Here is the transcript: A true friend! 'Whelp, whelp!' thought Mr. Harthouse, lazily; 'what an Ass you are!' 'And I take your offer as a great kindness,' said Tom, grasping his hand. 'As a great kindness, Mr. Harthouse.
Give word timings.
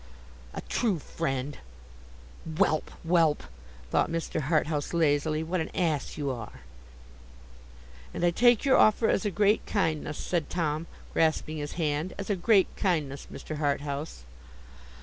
A 0.55 0.61
true 0.61 0.97
friend! 0.97 1.59
'Whelp, 2.43 2.89
whelp!' 3.05 3.43
thought 3.91 4.09
Mr. 4.09 4.39
Harthouse, 4.49 4.95
lazily; 4.95 5.43
'what 5.43 5.61
an 5.61 5.69
Ass 5.75 6.17
you 6.17 6.31
are!' 6.31 6.61
'And 8.11 8.25
I 8.25 8.31
take 8.31 8.65
your 8.65 8.77
offer 8.77 9.07
as 9.07 9.25
a 9.25 9.29
great 9.29 9.63
kindness,' 9.67 10.17
said 10.17 10.49
Tom, 10.49 10.87
grasping 11.13 11.57
his 11.57 11.73
hand. 11.73 12.15
'As 12.17 12.31
a 12.31 12.35
great 12.35 12.75
kindness, 12.75 13.27
Mr. 13.31 13.57
Harthouse. 13.57 14.23